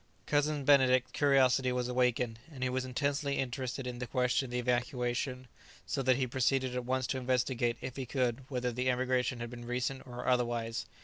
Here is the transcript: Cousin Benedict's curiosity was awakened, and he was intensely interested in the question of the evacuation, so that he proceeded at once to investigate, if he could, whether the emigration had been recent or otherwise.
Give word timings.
Cousin 0.25 0.65
Benedict's 0.65 1.11
curiosity 1.11 1.71
was 1.71 1.87
awakened, 1.87 2.39
and 2.51 2.63
he 2.63 2.69
was 2.69 2.85
intensely 2.85 3.37
interested 3.37 3.85
in 3.85 3.99
the 3.99 4.07
question 4.07 4.47
of 4.47 4.51
the 4.51 4.57
evacuation, 4.57 5.47
so 5.85 6.01
that 6.01 6.15
he 6.17 6.25
proceeded 6.25 6.73
at 6.75 6.85
once 6.85 7.05
to 7.05 7.19
investigate, 7.19 7.77
if 7.81 7.97
he 7.97 8.07
could, 8.07 8.43
whether 8.49 8.71
the 8.71 8.89
emigration 8.89 9.41
had 9.41 9.51
been 9.51 9.63
recent 9.65 10.01
or 10.07 10.25
otherwise. 10.25 10.87